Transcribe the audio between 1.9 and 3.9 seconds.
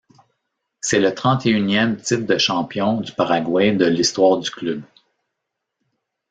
titre de champion du Paraguay de